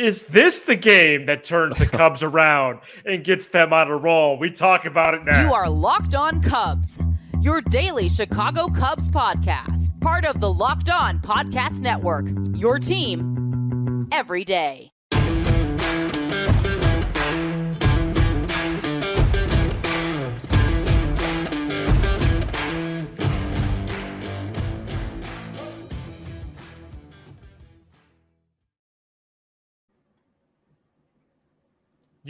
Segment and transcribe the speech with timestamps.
[0.00, 4.38] Is this the game that turns the Cubs around and gets them on a roll?
[4.38, 5.42] We talk about it now.
[5.44, 7.02] You are Locked On Cubs,
[7.42, 12.24] your daily Chicago Cubs podcast, part of the Locked On Podcast Network.
[12.56, 14.89] Your team every day.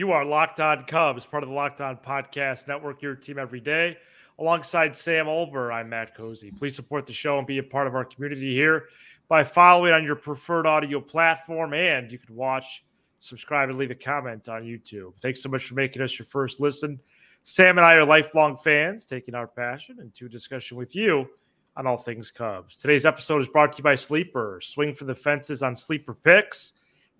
[0.00, 3.60] You are Locked On Cubs, part of the Locked On Podcast Network, your team every
[3.60, 3.98] day.
[4.38, 6.56] Alongside Sam Olbur, I'm Matt Cozzi.
[6.56, 8.86] Please support the show and be a part of our community here
[9.28, 11.74] by following on your preferred audio platform.
[11.74, 12.82] And you can watch,
[13.18, 15.20] subscribe, and leave a comment on YouTube.
[15.20, 16.98] Thanks so much for making us your first listen.
[17.42, 21.28] Sam and I are lifelong fans, taking our passion into discussion with you
[21.76, 22.74] on all things Cubs.
[22.78, 24.60] Today's episode is brought to you by Sleeper.
[24.62, 26.72] Swing for the fences on Sleeper Picks,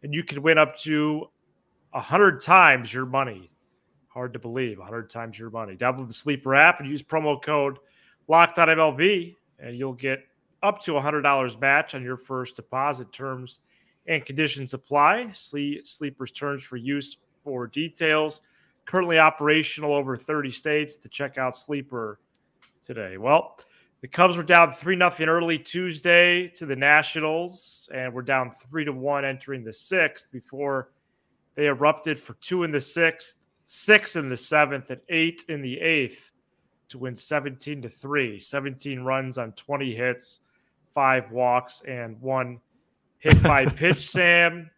[0.02, 1.28] and you can win up to
[1.92, 3.50] 100 times your money.
[4.08, 5.76] Hard to believe, 100 times your money.
[5.76, 7.78] Download the Sleeper app and use promo code
[8.28, 10.20] LOCKEDONMLB, and you'll get
[10.62, 13.12] up to $100 match on your first deposit.
[13.12, 13.60] Terms
[14.06, 15.30] and conditions apply.
[15.32, 18.40] Sleeper's terms for use for details.
[18.84, 22.18] Currently operational over 30 states to check out Sleeper
[22.82, 23.16] today.
[23.18, 23.58] Well,
[24.00, 28.84] the Cubs were down 3 0 early Tuesday to the Nationals, and we're down 3
[28.86, 30.90] to 1 entering the sixth before
[31.54, 35.78] they erupted for two in the sixth, six in the seventh, and eight in the
[35.80, 36.30] eighth
[36.90, 38.38] to win 17 to 3.
[38.38, 40.40] 17 runs on 20 hits,
[40.92, 42.60] five walks, and one
[43.18, 44.70] hit by pitch, Sam.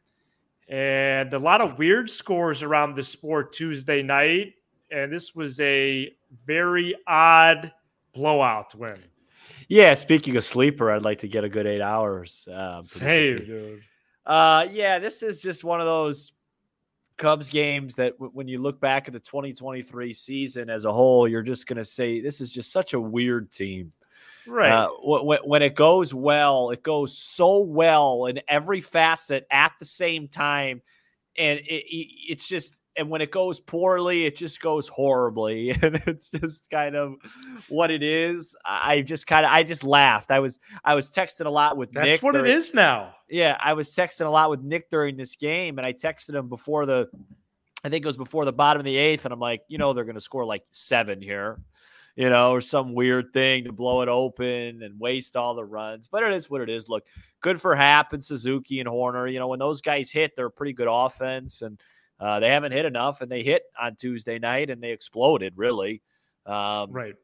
[0.69, 4.55] And a lot of weird scores around the sport Tuesday night.
[4.91, 6.14] And this was a
[6.47, 7.73] very odd
[8.14, 8.98] blowout win.
[9.69, 12.47] Yeah, speaking of sleeper, I'd like to get a good eight hours.
[12.53, 13.83] Um, Same, dude.
[14.27, 16.33] Uh, yeah, this is just one of those
[17.17, 21.29] Cubs games that w- when you look back at the 2023 season as a whole,
[21.29, 23.92] you're just going to say this is just such a weird team.
[24.47, 24.73] Right.
[24.73, 29.85] Uh, when, when it goes well, it goes so well in every facet at the
[29.85, 30.83] same time.
[31.36, 36.03] And it, it, it's just and when it goes poorly, it just goes horribly, and
[36.07, 37.14] it's just kind of
[37.69, 38.55] what it is.
[38.64, 40.30] I just kind of I just laughed.
[40.30, 42.13] I was I was texting a lot with That's Nick.
[42.13, 43.14] That's what during, it is now.
[43.29, 46.48] Yeah, I was texting a lot with Nick during this game, and I texted him
[46.48, 47.08] before the,
[47.83, 49.92] I think it was before the bottom of the eighth, and I'm like, you know,
[49.92, 51.59] they're going to score like seven here,
[52.14, 56.09] you know, or some weird thing to blow it open and waste all the runs.
[56.09, 56.91] But it is what it is.
[56.91, 57.05] Look,
[57.41, 59.33] good for Happ and Suzuki and Hoerner.
[59.33, 61.80] You know, when those guys hit, they're a pretty good offense and
[62.23, 66.03] uh, they haven't hit enough, and they hit on Tuesday night, and they exploded really.
[66.47, 67.15] Um, right.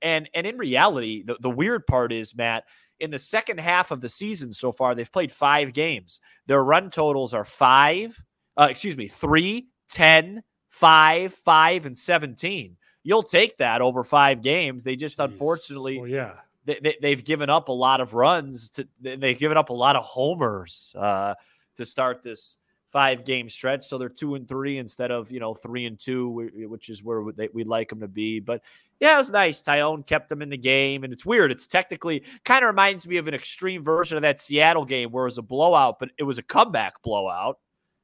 [0.00, 2.64] And and in reality, the, the weird part is Matt.
[2.98, 6.18] In the second half of the season so far, they've played five games.
[6.46, 8.20] Their run totals are five,
[8.56, 12.76] uh, excuse me, three, 10, 5, 5, and 17.
[13.04, 14.82] You'll take that over five games.
[14.82, 16.32] They just unfortunately, well, yeah,
[16.64, 18.70] they, they, have given up a lot of runs.
[18.70, 21.34] To, they've given up a lot of homers uh,
[21.76, 22.56] to start this
[22.90, 23.86] five game stretch.
[23.86, 27.20] So they're two and three instead of, you know, three and two, which is where
[27.22, 28.40] we'd like them to be.
[28.40, 28.62] But
[28.98, 29.62] yeah, it was nice.
[29.62, 31.04] Taillon kept them in the game.
[31.04, 31.52] And it's weird.
[31.52, 35.24] It's technically kind of reminds me of an extreme version of that Seattle game where
[35.24, 37.58] it was a blowout, but it was a comeback blowout.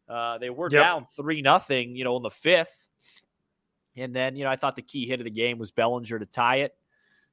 [0.08, 0.82] Uh, they were yep.
[0.82, 2.88] down three nothing, you know, in the fifth.
[3.96, 6.26] And then, you know, I thought the key hit of the game was Bellinger to
[6.26, 6.72] tie it.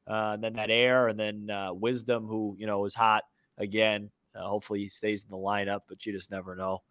[0.10, 3.24] Uh, and then that air, and then uh, Wisdom, who, you know, was hot
[3.58, 4.10] again.
[4.34, 6.82] Uh, hopefully he stays in the lineup, but you just never know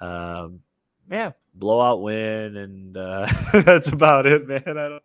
[0.00, 0.60] um,
[1.10, 4.62] yeah, blowout win, and uh, that's about it, man.
[4.66, 5.02] I don't,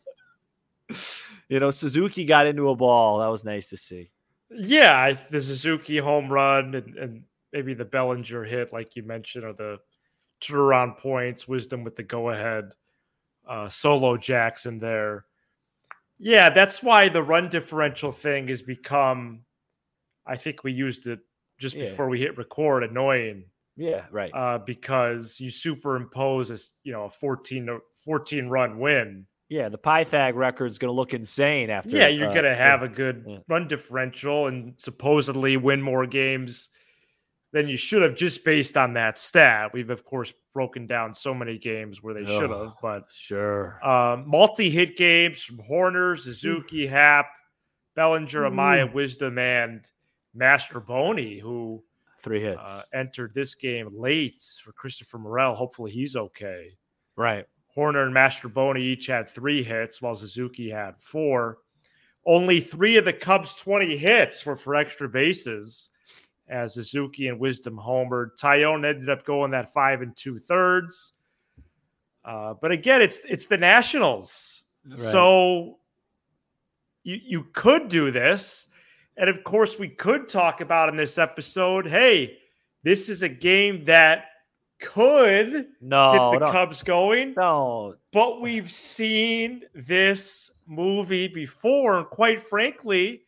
[1.50, 3.20] you know, Suzuki got into a ball.
[3.20, 4.12] That was nice to see.
[4.50, 9.54] Yeah, the Suzuki home run and, and maybe the Bellinger hit, like you mentioned, or
[9.54, 9.80] the
[10.42, 12.74] turnaround points, wisdom with the go ahead,
[13.48, 15.26] uh, solo Jackson there.
[16.20, 19.42] Yeah, that's why the run differential thing has become.
[20.26, 21.20] I think we used it
[21.60, 21.86] just yeah.
[21.86, 22.84] before we hit record.
[22.84, 24.31] Annoying yeah, right.
[24.34, 29.26] Uh, because you superimpose a you know a 14, 14 run win.
[29.50, 31.90] Yeah, the Pythag record is going to look insane after.
[31.90, 33.38] Yeah, you're uh, going to have a good yeah.
[33.47, 36.70] run differential and supposedly win more games
[37.53, 39.72] than you should have just based on that stat.
[39.72, 43.85] We've of course broken down so many games where they oh, should have, but sure.
[43.88, 47.28] Um, multi-hit games from Hoerner, Suzuki, Happ,
[47.96, 49.88] Bellinger, Amaya, Wisdom, and
[50.35, 51.84] Mastrobuoni, who
[52.26, 52.60] Three hits.
[52.60, 55.54] Uh, entered this game late for Christopher Morel.
[55.54, 56.76] Hopefully he's okay.
[57.16, 57.46] Right.
[57.78, 61.60] Hoerner and Mastrobuoni each had three hits, while Suzuki had four.
[62.26, 65.92] Only three of the Cubs' 20 hits were for extra bases.
[66.48, 68.30] as Suzuki and Wisdom homered.
[68.42, 71.14] Taillon ended up going that five and two thirds.
[72.24, 74.98] Uh, but again, it's it's the Nationals, right.
[75.00, 75.78] so
[77.04, 78.68] you you could do this,
[79.17, 81.88] and of course we could talk about in this episode.
[81.88, 82.38] Hey,
[82.84, 84.26] this is a game that
[84.79, 86.52] could no, get the no.
[86.52, 87.34] Cubs going.
[87.35, 93.23] No, but we've seen this movie before, and quite frankly,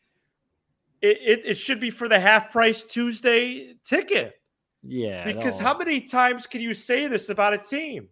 [1.02, 4.36] it, it, it should be for the half price Tuesday ticket.
[4.84, 5.26] Yeah.
[5.26, 5.68] Because no.
[5.68, 8.10] how many times can you say this about a team?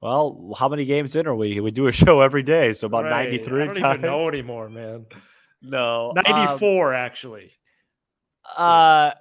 [0.00, 1.60] Well, how many games in are we?
[1.60, 3.30] We do a show every day, so about right.
[3.30, 3.98] 93 I don't times.
[3.98, 5.06] even know anymore, man.
[5.62, 6.12] No.
[6.26, 7.52] 94 um, actually.
[8.56, 9.12] Uh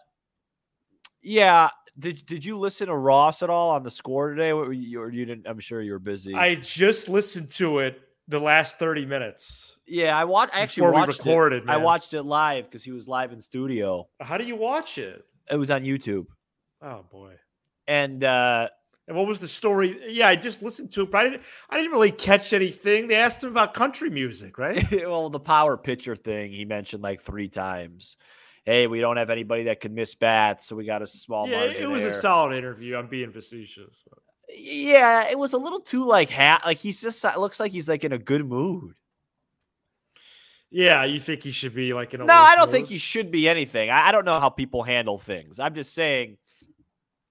[1.21, 4.51] yeah, did did you listen to Ross at all on the score today?
[4.51, 5.47] Or you, or you didn't?
[5.47, 6.33] I'm sure you were busy.
[6.33, 9.75] I just listened to it the last 30 minutes.
[9.85, 10.55] Yeah, I watched.
[10.55, 11.63] I actually watched we recorded.
[11.63, 11.69] it.
[11.69, 14.07] I watched it live because he was live in studio.
[14.21, 15.25] How do you watch it?
[15.49, 16.27] It was on YouTube.
[16.81, 17.33] Oh boy.
[17.87, 18.69] And uh
[19.09, 19.99] and what was the story?
[20.07, 23.09] Yeah, I just listened to it, but I didn't, I didn't really catch anything.
[23.09, 24.85] They asked him about country music, right?
[25.05, 28.15] well, the power pitcher thing he mentioned like three times
[28.69, 31.57] hey, we don't have anybody that can miss bats, so we got a small yeah,
[31.57, 31.83] margin.
[31.83, 32.11] It was there.
[32.11, 32.97] a solid interview.
[32.97, 34.03] I'm being facetious.
[34.07, 34.19] But.
[34.55, 36.61] Yeah, it was a little too like hat.
[36.63, 38.93] Like he's just looks like he's like in a good mood.
[40.71, 42.33] Yeah, you think he should be like in a no?
[42.33, 43.89] I don't think he should be anything.
[43.89, 45.59] I, I don't know how people handle things.
[45.59, 46.37] I'm just saying.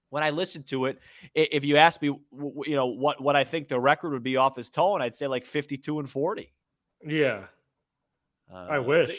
[0.09, 0.99] When I listened to it,
[1.35, 4.55] if you ask me, you know what what I think the record would be off
[4.55, 6.51] his tone, I'd say like 52 and 40.
[7.05, 7.43] Yeah,
[8.51, 9.17] uh, I wish.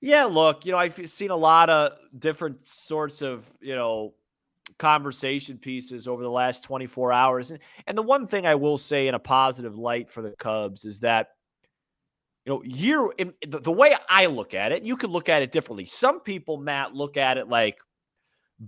[0.00, 4.14] Yeah, look, you know, I've seen a lot of different sorts of, you know,
[4.78, 7.50] conversation pieces over the last 24 hours.
[7.50, 10.84] And, and the one thing I will say in a positive light for the Cubs
[10.84, 11.28] is that,
[12.44, 13.10] you know, year
[13.46, 15.86] the, the way I look at it, you could look at it differently.
[15.86, 17.78] Some people, Matt, look at it like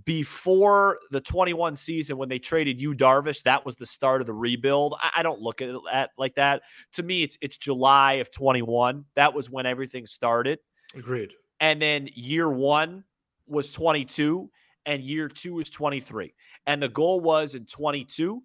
[0.05, 4.33] before the 21 season when they traded Yu Darvish, that was the start of the
[4.33, 4.95] rebuild.
[5.01, 6.63] I, I don't look at it at, like that.
[6.93, 9.05] To me, it's it's July of 21.
[9.15, 10.59] That was when everything started.
[10.95, 11.31] Agreed.
[11.59, 13.03] And then year one
[13.47, 14.49] was 22,
[14.85, 16.33] and year two was 23.
[16.65, 18.43] And the goal was in 22,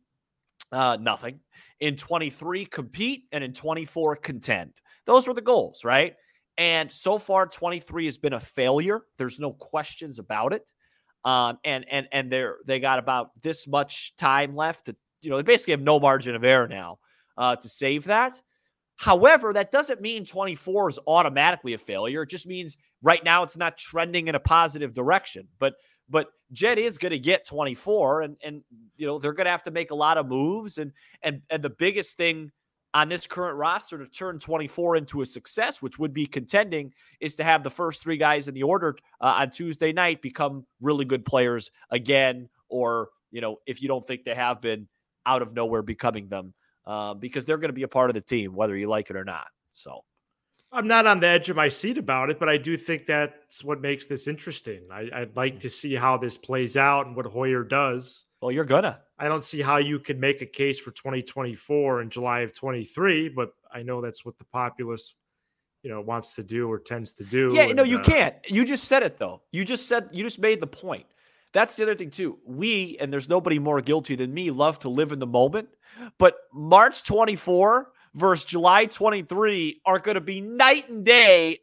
[0.71, 1.41] uh, nothing.
[1.81, 4.73] In 23, compete, and in 24, contend.
[5.07, 6.15] Those were the goals, right?
[6.57, 9.03] And so far, 23 has been a failure.
[9.19, 10.71] There's no questions about it.
[11.25, 15.37] Um, and and and they're they got about this much time left to, you know,
[15.37, 16.99] they basically have no margin of error now
[17.37, 18.41] uh, to save that.
[18.97, 22.23] However, that doesn't mean 24 is automatically a failure.
[22.23, 25.49] It just means right now it's not trending in a positive direction.
[25.59, 25.75] But
[26.09, 28.63] but Jed is going to get 24 and and
[28.97, 30.93] you know they're going to have to make a lot of moves and
[31.23, 32.51] and and the biggest thing
[32.95, 37.35] on this current roster to turn 24 into a success, which would be contending, is
[37.37, 41.05] to have the first three guys in the order uh, on Tuesday night become really
[41.05, 44.89] good players again, or you know if you don't think they have been
[45.25, 46.53] out of nowhere becoming them
[46.87, 49.17] uh, because they're going to be a part of the team, whether you like it
[49.17, 49.47] or not.
[49.73, 50.05] So.
[50.75, 53.63] I'm not on the edge of my seat about it, but I do think that's
[53.63, 54.81] what makes this interesting.
[54.91, 58.25] I, would like to see how this plays out and what Hoyer does.
[58.41, 58.99] Well, you're gonna.
[59.23, 63.29] I don't see how you could make a case for 2024 in July of 23,
[63.29, 65.15] but I know that's what the populace,
[65.85, 67.53] you know, wants to do or tends to do.
[67.55, 68.35] Yeah, and, no, you uh, can't.
[68.49, 69.43] You just said it though.
[69.53, 71.07] You just said you just made the point.
[71.53, 72.41] That's the other thing too.
[72.45, 75.69] We and there's nobody more guilty than me love to live in the moment.
[76.19, 81.61] But March 24 versus July 23 are going to be night and day.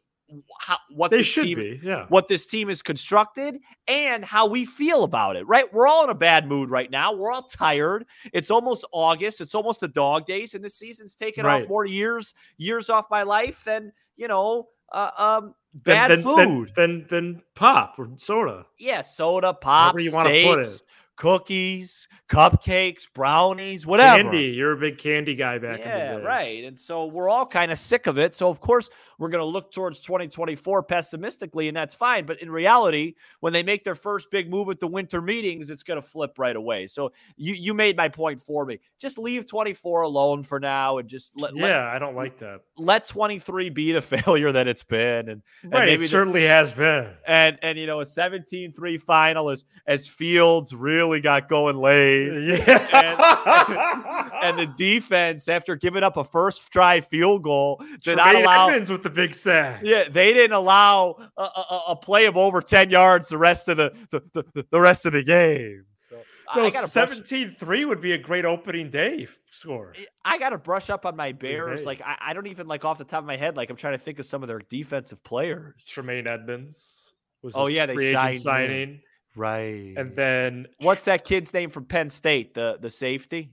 [0.58, 2.06] How, what they should team, be, yeah.
[2.08, 3.58] What this team is constructed
[3.88, 5.72] and how we feel about it, right?
[5.72, 7.12] We're all in a bad mood right now.
[7.12, 8.06] We're all tired.
[8.32, 9.40] It's almost August.
[9.40, 11.62] It's almost the dog days, and the season's taken right.
[11.62, 16.72] off more years years off my life than you know uh, um, bad than, food
[16.76, 18.66] than, pop or soda.
[18.78, 20.82] Yeah, soda, pop, Whatever you steaks,
[21.20, 24.22] cookies, cupcakes, brownies, whatever.
[24.22, 24.46] Candy.
[24.46, 26.26] You're a big candy guy back yeah, in the day.
[26.26, 26.64] right.
[26.64, 28.34] And so we're all kind of sick of it.
[28.34, 28.88] So of course
[29.20, 32.24] we're going to look towards 2024 pessimistically, and that's fine.
[32.24, 35.82] But in reality, when they make their first big move at the winter meetings, it's
[35.82, 36.86] going to flip right away.
[36.86, 38.80] So you you made my point for me.
[38.98, 41.54] Just leave 24 alone for now, and just let.
[41.54, 42.62] Yeah, let, I don't like that.
[42.78, 46.72] Let 23 be the failure that it's been, and, and right, it certainly the, has
[46.72, 47.10] been.
[47.26, 52.42] And and you know a 17-3 final as as Fields really got going late.
[52.42, 58.16] Yeah, and, and, the defense after giving up a first try field goal did Tremaine
[58.16, 59.80] not allow Edmunds with the big sack.
[59.84, 63.76] Yeah, they didn't allow a, a, a, play of over 10 yards the rest of
[63.76, 65.84] the the, the, the rest of the game.
[66.08, 66.16] So
[66.56, 69.94] no, 17-3 would be a great opening day score.
[70.24, 71.84] I got to brush up on my Bears.
[71.84, 73.56] Like I, I, don't even like off the top of my head.
[73.56, 75.84] Like I'm trying to think of some of their defensive players.
[75.86, 77.12] Tremaine Edmunds.
[77.42, 78.40] was Oh, yeah, they agent signed him.
[78.40, 79.00] signing,
[79.36, 79.94] Right.
[79.96, 82.54] and then what's that kid's name from Penn State?
[82.54, 83.52] The the safety?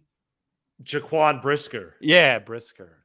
[0.83, 1.95] Jaquan Brisker.
[1.99, 2.97] Yeah, Brisker.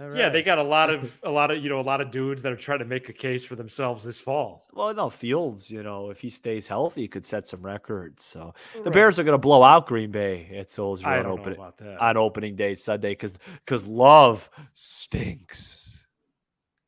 [0.00, 2.42] Yeah, they got a lot of a lot of you know a lot of dudes
[2.42, 4.66] that are trying to make a case for themselves this fall.
[4.72, 8.24] Well, no, Fields, you know, if he stays healthy, could set some records.
[8.24, 11.42] So the Bears are going to blow out Green Bay at Soldier on, don't know
[11.42, 12.00] opening, about that.
[12.00, 16.04] on opening day Sunday because because love stinks.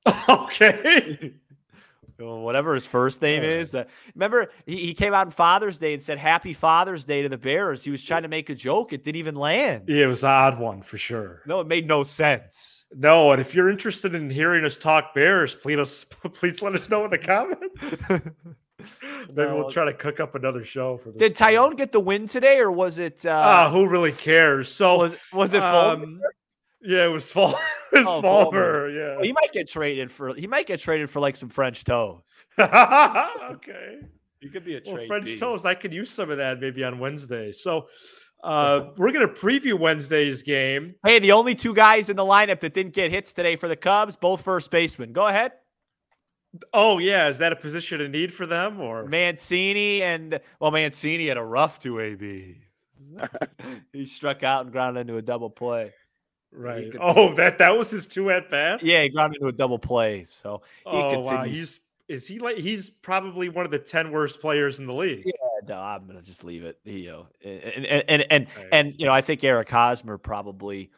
[0.29, 1.35] okay.
[2.19, 3.75] Whatever his first name is.
[3.75, 7.29] Uh, remember, he, he came out on Father's Day and said Happy Father's Day to
[7.29, 7.85] the Bears.
[7.85, 8.93] He was trying to make a joke.
[8.93, 9.85] It didn't even land.
[9.89, 11.43] Yeah, it was an odd one for sure.
[11.47, 12.85] No, it made no sense.
[12.97, 16.05] No, and if you're interested in hearing us talk Bears, please us
[16.35, 18.03] please let us know in the comments.
[19.29, 19.55] Maybe No.
[19.57, 21.19] we'll try to cook up another show for this.
[21.19, 21.35] Did.
[21.37, 23.25] Taillon get the win today, or was it?
[23.27, 24.69] Ah, Uh, who really cares?
[24.69, 25.63] So was was it?
[25.63, 26.21] Um,
[26.83, 27.55] yeah, it was Fall.
[27.93, 28.89] It was Oh, Fulmer.
[28.89, 29.19] Yeah.
[29.23, 30.35] he might get traded for.
[30.35, 32.23] He might get traded for like some French toast.
[32.59, 33.99] okay.
[34.41, 35.07] He could be a Well.
[35.07, 35.37] French bee.
[35.39, 35.67] toast.
[35.67, 37.53] I could use some of that maybe on Wednesday.
[37.53, 37.89] So
[38.43, 40.95] uh, we're gonna preview Wednesday's game.
[41.05, 43.77] Hey, the only two guys in the lineup that didn't get hits today for the
[43.77, 45.13] Cubs, both first basemen.
[45.13, 45.53] Go ahead.
[46.73, 49.05] Oh yeah, is that a position of need for them or?
[49.07, 52.57] Mancini and well, Mancini had a rough two AB.
[53.93, 55.93] he struck out and grounded into a double play.
[56.53, 56.93] Right.
[57.01, 58.83] Oh, that that was his two at bat.
[58.83, 60.25] Yeah, he got into a double play.
[60.25, 64.41] So he Oh wow, he's is he like he's probably one of the ten worst
[64.41, 65.25] players in the league.
[65.25, 65.33] Yeah,
[65.69, 66.79] no, I'm gonna just leave it.
[66.85, 68.67] You know, and and and and, Right.
[68.73, 70.91] and you know, I think Eric Hosmer probably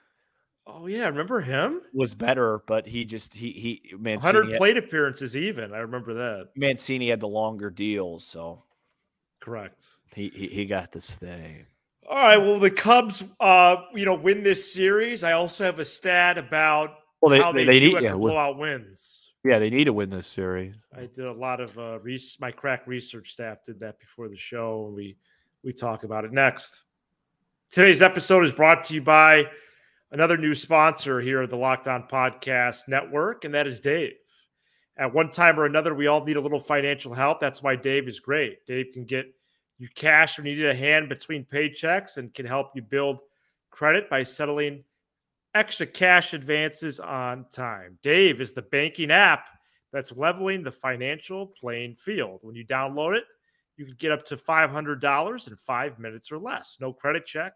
[0.66, 1.82] Oh yeah, remember him?
[1.92, 5.75] was better, but he just he he Mancini Hundred had, plate appearances even.
[5.75, 6.49] I remember that.
[6.56, 8.62] Mancini had the longer deal, so
[9.40, 9.87] Correct.
[10.14, 11.66] he he, he got to stay.
[12.08, 12.37] All right.
[12.37, 15.25] Well, the Cubs, uh, you know, win this series.
[15.25, 18.00] I also have a stat about Well, they how they, they, they do need yeah,
[18.00, 19.32] the wi- blowout wins.
[19.44, 20.75] yeah they need to win this series.
[20.96, 21.99] I did a lot of uh,
[22.40, 25.16] my crack research staff did that before the show, and we
[25.62, 26.82] we talk about it next.
[27.70, 29.46] Today's episode is brought to you by
[30.12, 34.12] another new sponsor here at the Locked On Podcast Network, and that is Dave.
[34.96, 37.40] At one time or another, we all need a little financial help.
[37.40, 38.64] That's why Dave is great.
[38.66, 39.26] Dave can get
[39.85, 43.21] you cash when you need a hand between paychecks and can help you build
[43.71, 44.83] credit by settling
[45.55, 47.99] extra cash advances on time.
[48.03, 49.50] Dave is the banking app
[49.93, 52.38] that's leveling the financial playing field.
[52.41, 53.25] When you download it,
[53.76, 56.79] you can get up to $500 in five minutes or less.
[56.81, 57.53] No credit check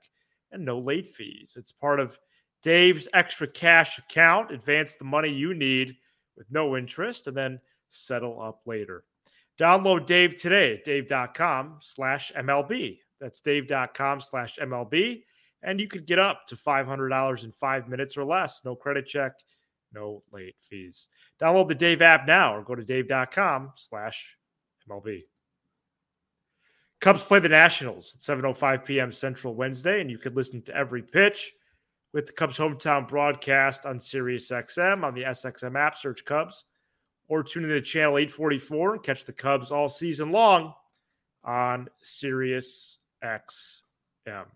[0.53, 1.55] and no late fees.
[1.57, 2.19] It's part of
[2.63, 4.53] Dave's extra cash account.
[4.53, 5.97] Advance the money you need
[6.37, 7.59] with no interest and then
[7.89, 9.05] settle up later.
[9.59, 12.99] Download Dave today at dave.com slash MLB.
[13.21, 15.23] That's dave.com slash MLB.
[15.63, 18.61] And you could get up to $500 in five minutes or less.
[18.65, 19.33] No credit check,
[19.93, 21.09] no late fees.
[21.41, 24.37] Download the Dave app now or go to dave.com slash
[24.89, 25.23] MLB.
[27.01, 29.13] Cubs play the Nationals at 7.05 p.m.
[29.13, 31.53] Central Wednesday, and you can listen to every pitch
[32.13, 35.97] with the Cubs hometown broadcast on Sirius XM on the SXM app.
[35.97, 36.65] Search Cubs
[37.29, 40.75] or tune into channel 844 and catch the Cubs all season long
[41.45, 44.47] on Sirius XM.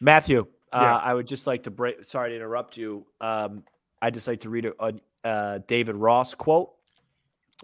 [0.00, 2.04] Matthew, uh, I would just like to break.
[2.04, 3.06] Sorry to interrupt you.
[3.20, 3.64] Um,
[4.00, 4.92] I'd just like to read a, a,
[5.24, 6.72] uh David Ross quote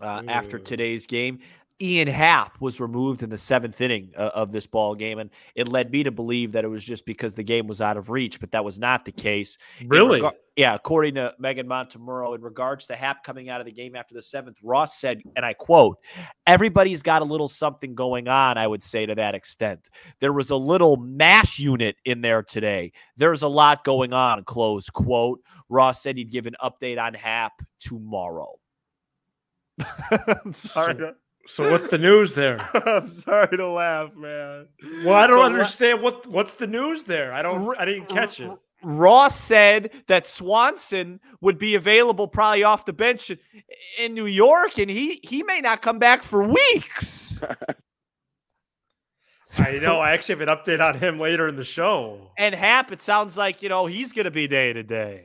[0.00, 1.40] uh, after today's game.
[1.80, 5.68] Ian Happ was removed in the seventh inning uh, of this ball game, and it
[5.68, 8.40] led me to believe that it was just because the game was out of reach,
[8.40, 9.58] but that was not the case.
[9.86, 10.20] Really?
[10.56, 14.12] yeah, according to Meghan Montemurro, in regards to Happ coming out of the game after
[14.12, 15.98] the seventh, Ross said, and I quote,
[16.48, 19.88] everybody's got a little something going on, I would say to that extent.
[20.18, 22.92] There was a little mash unit in there today.
[23.16, 25.40] There's a lot going on, close quote.
[25.68, 28.58] Ross said he'd give an update on Happ tomorrow.
[30.44, 31.12] I'm sorry.
[31.48, 32.60] So what's the news there?
[32.86, 34.66] I'm sorry to laugh, man.
[35.02, 37.32] Well, I don't But understand what what's the news there.
[37.32, 37.74] I don't.
[37.78, 38.50] I didn't catch it.
[38.84, 43.38] Ross said that Swanson would be available probably off the bench in-
[43.98, 47.40] in New York, and he he may not come back for weeks.
[49.58, 49.98] I know.
[49.98, 52.30] I actually have an update on him later in the show.
[52.36, 55.24] And Happ, it sounds like you know he's going to be day to day.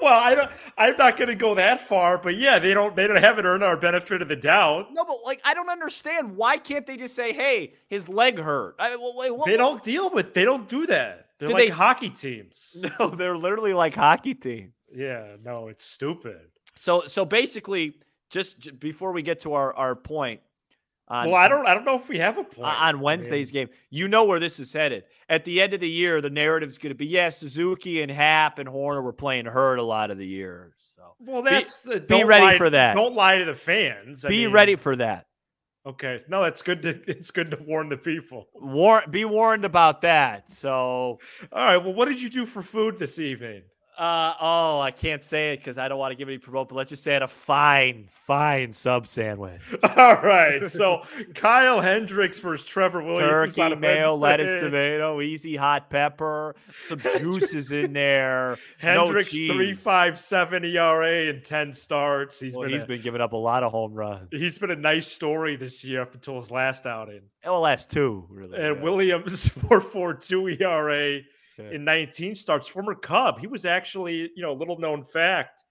[0.00, 0.50] Well, I don't.
[0.78, 2.94] I'm not going to go that far, but yeah, they don't.
[2.94, 4.88] They don't haven't earned our benefit of the doubt.
[4.92, 8.76] No, but like I don't understand why can't they just say, "Hey, his leg hurt"?
[8.78, 10.32] I, well, wait, what, They don't deal with.
[10.34, 11.26] They don't do that.
[11.38, 12.84] They're Do like they- hockey teams.
[12.98, 14.72] No, they're literally like hockey teams.
[14.92, 15.36] Yeah.
[15.42, 16.40] No, it's stupid.
[16.76, 17.94] So so basically,
[18.30, 20.40] just j- before we get to our our point,
[21.06, 21.66] On, well, I don't.
[21.66, 23.76] I don't know if we have a point on Wednesday's I mean, game.
[23.90, 25.04] You know where this is headed.
[25.28, 28.10] At the end of the year, the narrative is going to be, yeah, Suzuki and
[28.10, 30.72] Happ and Hoerner were playing hurt a lot of the year.
[30.78, 32.94] So, well, that's be, the, be ready for that.
[32.94, 34.24] Don't lie to the fans.
[34.24, 35.26] I be mean, ready for that.
[35.86, 36.80] Okay, no, that's good.
[36.82, 38.46] To, it's good to warn the people.
[38.54, 40.50] War, be warned about that.
[40.50, 41.18] So, all
[41.52, 41.76] right.
[41.76, 43.64] Well, what did you do for food this evening?
[43.96, 46.74] Uh oh, I can't say it because I don't want to give any promote, but
[46.74, 49.60] let's just say it a fine, fine sub sandwich.
[49.96, 50.66] All right.
[50.66, 51.02] So
[51.34, 53.54] Kyle Hendricks versus Trevor Williams.
[53.54, 58.58] Turkey, mayo, lettuce, tomato, easy hot pepper, some juices in there.
[58.78, 62.40] Hendricks no three five seven ERA and ten starts.
[62.40, 64.28] He's well, been he's a, been giving up a lot of home runs.
[64.32, 67.22] He's been a nice story this year up until his last outing.
[67.44, 68.58] Well, last two really.
[68.58, 68.82] And yeah.
[68.82, 71.20] Williams four four two ERA
[71.58, 72.68] in 19 starts.
[72.68, 73.38] Former Cub.
[73.38, 75.64] He was actually, you know, a little known fact.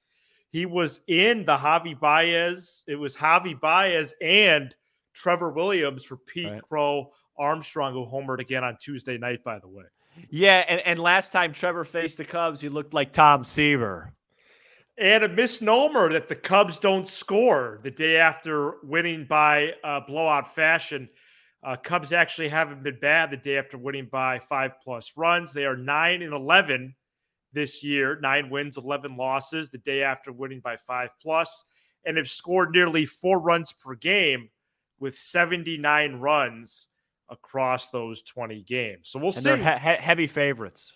[0.50, 2.84] He was in the Javi Baez.
[2.88, 4.74] It was Javi Baez and
[5.13, 6.62] Trevor Williams for Pete right.
[6.62, 9.86] Crow Armstrong, who homered again on Tuesday night, by the way.
[10.30, 14.13] Yeah, and, and last time Trevor faced the Cubs, he looked like Tom Seaver.
[14.98, 20.54] And a misnomer that the Cubs don't score the day after winning by uh, blowout
[20.54, 21.10] fashion.
[21.63, 25.53] Uh, Cubs actually haven't been bad the day after winning by five plus runs.
[25.53, 26.93] They are nine and 11
[27.53, 31.63] this year, nine wins, 11 losses the day after winning by five plus,
[32.05, 34.50] and have scored nearly four runs per game
[35.00, 36.88] with 79 runs
[37.29, 39.10] across those 20 games.
[39.10, 39.43] So we'll and see.
[39.43, 40.91] They're he- heavy favorites.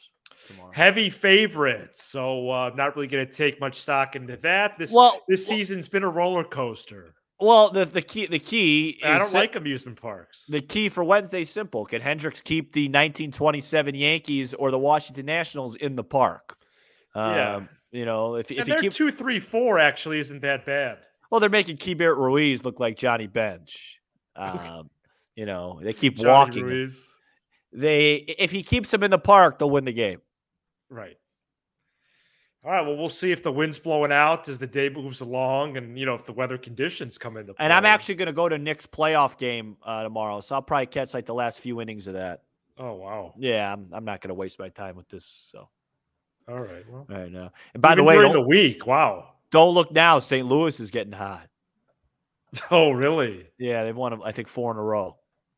[0.47, 0.71] Tomorrow.
[0.74, 2.03] Heavy favorites.
[2.03, 4.77] So uh, not really going to take much stock into that.
[4.77, 7.13] This well, this season's been a roller coaster.
[7.39, 10.48] Well, the the key the key I don't like amusement parks.
[10.48, 11.86] The key for Wednesday's simple.
[11.86, 16.58] Can Hendricks keep the 1927 Yankees or the Washington Nationals in the park?
[17.15, 17.56] Yeah.
[17.56, 20.98] Um, you know, if if you keep two, three, four actually isn't that bad.
[21.29, 23.94] Well, they're making Keibert Ruiz look like Johnny Bench.
[24.39, 24.91] Um,
[25.36, 26.63] you know, they keep Johnny walking.
[26.63, 27.12] Ruiz.
[27.74, 30.22] They if he keeps them in the park, they'll win the game.
[30.91, 31.17] Right.
[32.67, 32.86] All right.
[32.86, 36.05] Well, we'll see if the wind's blowing out as the day moves along, and you
[36.05, 37.63] know if the weather conditions come into play.
[37.63, 40.88] And I'm actually going to go to Nick's playoff game uh, tomorrow, so I'll probably
[40.88, 42.43] catch like the last few innings of that.
[42.77, 43.33] Oh wow.
[43.38, 45.48] Yeah, I'm, I'm not going to waste my time with this.
[45.50, 45.70] So.
[46.50, 46.83] All right.
[46.92, 47.07] Well.
[47.09, 47.31] All right.
[47.31, 49.35] Now, and by the way, during the week, wow.
[49.50, 50.20] Don't look now.
[50.20, 50.46] St.
[50.46, 51.48] Louis is getting hot.
[52.72, 53.46] Oh, really?
[53.59, 55.18] Yeah, they've won, I think, four in a row.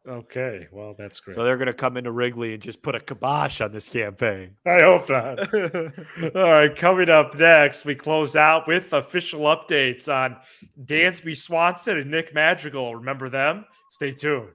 [0.10, 1.36] Okay, well, that's great.
[1.36, 4.56] So they're going to come into Wrigley and just put a kibosh on this campaign.
[4.66, 5.54] I hope not.
[6.36, 10.38] All right, coming up next, we close out with official updates on
[10.84, 12.96] Dansby Swanson and Nick Madrigal.
[12.96, 13.66] Remember them?
[13.92, 14.50] Stay tuned.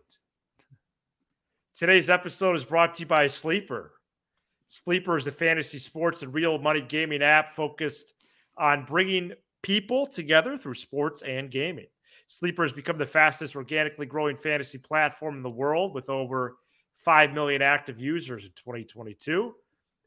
[1.77, 3.93] Today's episode is brought to you by Sleeper.
[4.67, 8.15] Sleeper is a fantasy sports and real money gaming app focused
[8.59, 11.87] on bringing people together through sports and gaming.
[12.27, 16.57] Sleeper has become the fastest organically growing fantasy platform in the world with over
[16.97, 19.55] 5 million active users in 2022.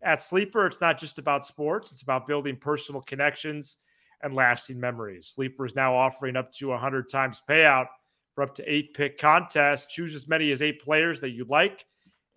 [0.04, 3.78] At Sleeper, it's not just about sports, it's about building personal connections
[4.22, 5.28] and lasting memories.
[5.28, 7.88] Sleeper is now offering up to 100 times payout
[8.34, 9.88] for up to eight pick contests.
[9.88, 11.86] Choose as many as eight players that you like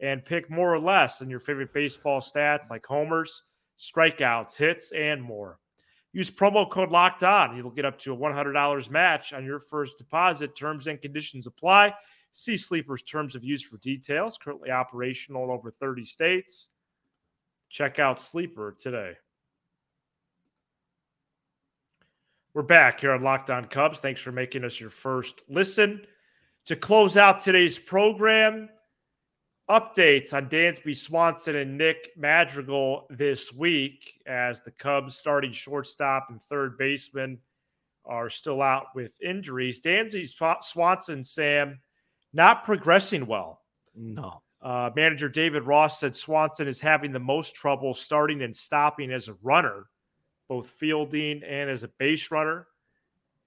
[0.01, 3.43] and pick more or less than your favorite baseball stats like homers,
[3.79, 5.59] strikeouts, hits, and more.
[6.13, 7.57] Use promo code locked on.
[7.57, 10.57] You'll get up to a $100 match on your first deposit.
[10.57, 11.95] Terms and conditions apply.
[12.33, 14.37] See Sleeper's terms of use for details.
[14.37, 16.71] Currently operational in over 30 states.
[17.69, 19.13] Check out Sleeper today.
[22.53, 24.01] We're back here on Locked On Cubs.
[24.01, 26.05] Thanks for making us your first listen.
[26.67, 28.69] To close out today's program,
[29.71, 36.43] updates on Dansby Swanson and Nick Madrigal this week as the Cubs starting shortstop and
[36.43, 37.39] third baseman
[38.05, 39.81] are still out with injuries.
[39.81, 40.29] Dansby
[40.63, 41.79] Swanson, Sam,
[42.33, 43.63] not progressing well.
[43.95, 44.43] No.
[44.61, 49.29] Uh, manager David Ross said Swanson is having the most trouble starting and stopping as
[49.29, 49.87] a runner,
[50.49, 52.67] both fielding and as a base runner.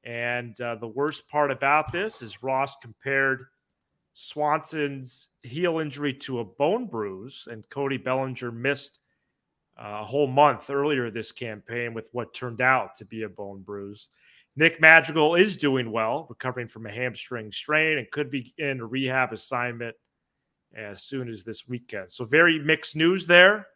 [0.05, 3.45] And uh, the worst part about this is Ross compared
[4.13, 8.99] Swanson's heel injury to a bone bruise, and Cody Bellinger missed
[9.78, 13.62] uh, a whole month earlier this campaign with what turned out to be a bone
[13.62, 14.10] bruise.
[14.56, 18.86] Nick Madrigal is doing well, recovering from a hamstring strain and could be in a
[18.86, 19.95] rehab assignment
[20.76, 22.12] as soon as this weekend.
[22.12, 23.67] So, very mixed news there.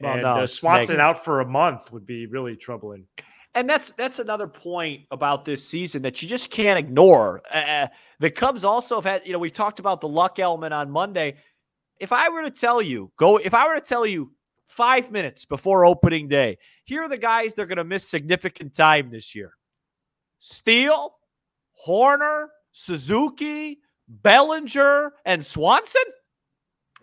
[0.00, 3.06] Well, and no, uh, Swanson out for a month would be really troubling.
[3.54, 7.42] And that's that's another point about this season that you just can't ignore.
[7.52, 7.86] Uh, uh,
[8.18, 11.36] the Cubs also have had, you know, we talked about the luck element on Monday.
[12.00, 14.32] If I were to tell you, go, if I were to tell you
[14.66, 19.10] five minutes before opening day, here are the guys they're going to miss significant time
[19.10, 19.52] this year
[20.38, 21.14] Steele,
[21.86, 26.02] Hoerner, Suzuki, Bellinger, and Swanson.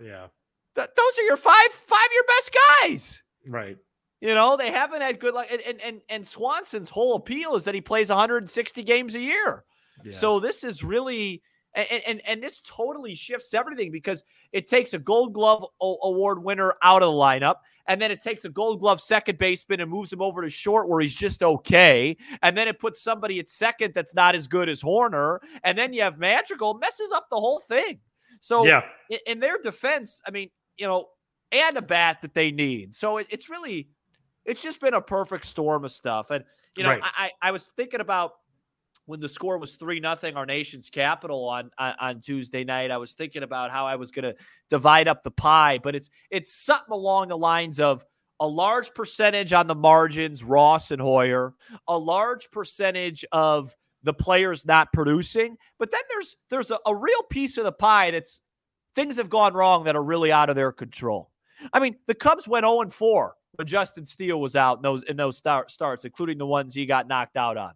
[0.02, 0.28] Yeah.
[0.76, 3.24] Th- those are your five five your best guys.
[3.48, 3.78] Right.
[4.22, 5.48] You know, they haven't had good luck.
[5.50, 9.64] And, and, and, and Swanson's whole appeal is that he plays 160 games a year.
[10.04, 10.12] Yeah.
[10.12, 11.42] So this is really
[11.76, 16.76] and, and and this totally shifts everything because it takes a Gold Glove award winner
[16.82, 17.56] out of the lineup,
[17.88, 20.90] and then it takes a Gold Glove second baseman and moves him over to short
[20.90, 24.68] where he's just okay, and then it puts somebody at second that's not as good
[24.68, 28.00] as Hoerner, and then you have Madrigal messes up the whole thing.
[28.42, 31.10] So yeah, in, in their defense, I mean, you know,
[31.52, 33.90] and a bat that they need, so it, it's really
[34.50, 36.44] it's just been a perfect storm of stuff, and
[36.76, 37.02] you know, Right.
[37.04, 38.34] I I was thinking about
[39.06, 42.98] when the score was three nothing our nation's capital on, on on Tuesday night, I
[42.98, 44.36] was thinking about how I was going to
[44.70, 48.04] divide up the pie, but it's it's something along the lines of
[48.40, 51.54] a large percentage on the margins, Ross and Hoyer,
[51.88, 57.24] a large percentage of the players not producing, but then there's there's a, a real
[57.24, 58.42] piece of the pie that's
[58.96, 61.32] things have gone wrong that are really out of their control.
[61.74, 65.04] I mean, the Cubs went 0 and 4 when Justin Steele was out in those
[65.04, 67.74] in those start, starts, including the ones he got knocked out on.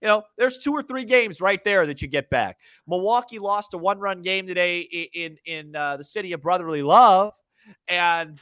[0.00, 2.56] You know, there's two or three games right there that you get back.
[2.88, 7.32] Milwaukee lost a one-run game today in in, in uh, the city of brotherly love,
[7.86, 8.40] and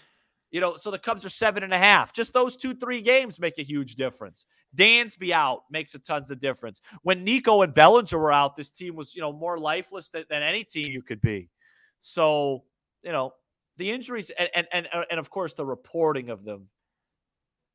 [0.51, 2.13] you know, so the Cubs are seven and a half.
[2.13, 4.47] Just those two, three games make a huge difference.
[4.77, 6.81] Dansby out makes a tons of difference.
[7.03, 10.43] When Nico and Bellinger were out, this team was you know more lifeless than, than
[10.43, 11.51] any team you could be.
[11.99, 12.65] So
[13.03, 13.33] you know
[13.79, 16.69] the injuries and and and, uh, and of course the reporting of them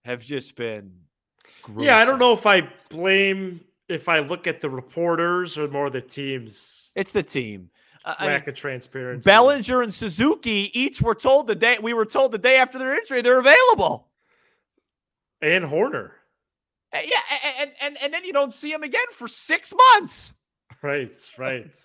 [0.06, 0.92] have just been.
[1.78, 1.98] yeah.
[1.98, 6.02] I don't know if I blame if I look at the reporters or more the
[6.02, 7.70] teams It's the team.
[8.06, 9.26] Uh, I mean, lack of transparency.
[9.26, 12.96] Bellinger and Suzuki each were told the day we were told the day after their
[12.98, 14.10] injury they're available.
[15.42, 16.12] and Hoerner.
[16.94, 17.18] Uh, Yeah,
[17.60, 20.34] and and and then you don't see them again for six months.
[20.82, 21.80] Right, right.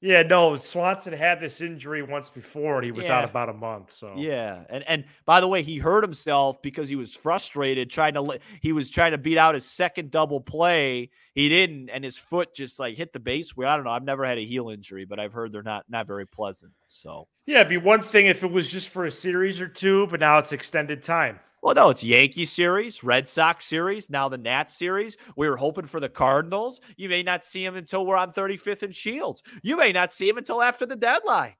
[0.00, 3.90] Yeah, no, Swanson had this injury once before and he was out about a month.
[3.90, 8.14] So Yeah, and and by the way, he hurt himself because he was frustrated trying
[8.14, 11.10] to he was trying to beat out his second double play.
[11.34, 13.56] He didn't, and his foot just like hit the base.
[13.56, 13.90] Where I don't know.
[13.90, 16.72] I've never had a heel injury, but I've heard they're not not very pleasant.
[16.88, 17.26] So.
[17.46, 20.20] yeah, it'd be one thing if it was just for a series or two, but
[20.20, 21.40] now it's extended time.
[21.62, 25.16] Well, no, it's Yankee series, Red Sox series, now the Nats series.
[25.36, 26.80] We were hoping for the Cardinals.
[26.96, 29.42] You may not see him until we're on 35th and Shields.
[29.62, 31.54] You may not see him until after the deadline.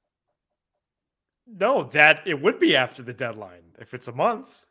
[1.47, 4.65] No, that it would be after the deadline if it's a month.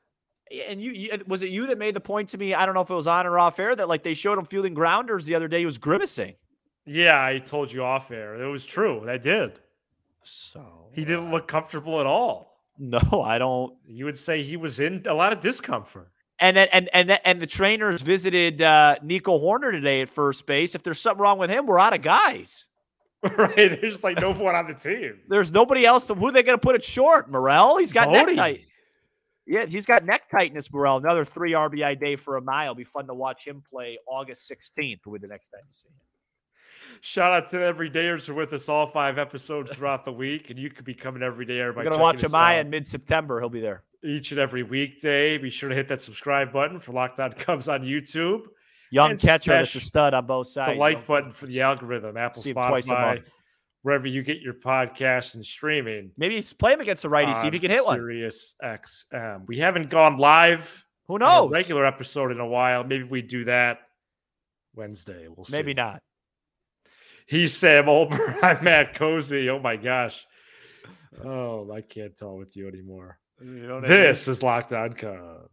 [0.68, 2.54] And you, you was it you that made the point to me?
[2.54, 4.46] I don't know if it was on or off air that like they showed him
[4.46, 5.60] fielding grounders the other day.
[5.60, 6.36] He was grimacing.
[6.86, 8.42] Yeah, I told you off air.
[8.42, 9.10] It was true.
[9.10, 9.60] I did.
[10.24, 12.47] So He didn't look comfortable at all.
[12.80, 13.74] No, I don't.
[13.88, 16.12] You would say he was in a lot of discomfort.
[16.40, 20.76] And then and and and the trainers visited uh, Nico Hoerner today at first base.
[20.76, 22.66] If there's something wrong with him, we're out of guys.
[23.38, 23.56] right?
[23.82, 25.20] There's like no one on the team.
[25.28, 26.06] There's nobody else.
[26.06, 27.32] To, who are they going to put it short?
[27.32, 27.78] Morel?
[27.78, 28.62] He's got neck tight.
[29.48, 30.98] Yeah, he's got neck tightness, Morel.
[30.98, 32.76] Another three RBI day for a mile.
[32.76, 35.06] Be fun to watch him play August 16th.
[35.06, 35.96] Will be the next time you see him.
[37.02, 40.50] Shout out to the everydayers who are with us all five episodes throughout the week,
[40.50, 43.40] and you could become an everydayer by We're going to watch Amaya in mid September.
[43.40, 43.84] He'll be there.
[44.04, 45.38] each and every weekday.
[45.38, 48.44] Be sure to hit that subscribe button for Locked On Cubs on YouTube.
[48.90, 50.74] Young And catcher that's a stud on both sides.
[50.74, 53.30] the like button for the algorithm, Apple, see him twice a Spotify,
[53.82, 56.12] wherever you get your podcasts and streaming.
[56.18, 57.34] Maybe it's play him against the righty.
[57.34, 57.98] See if he on can hit one.
[57.98, 59.46] Sirius XM.
[59.46, 61.52] We haven't gone live Who knows?
[61.52, 62.86] regular episode in a while.
[62.86, 63.80] Maybe we do that
[64.74, 65.28] Wednesday.
[65.28, 65.52] We'll see.
[65.58, 66.02] Maybe not.
[67.28, 68.38] He's Sam Olbur.
[68.42, 69.50] I'm Matt Cozzi.
[69.50, 70.26] Oh my gosh.
[71.26, 73.20] Oh, I can't tell with you anymore.
[73.42, 75.50] You This is Locked On Cubs.